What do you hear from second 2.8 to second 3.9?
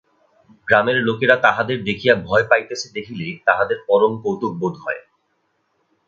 দেখিলে তাহাদের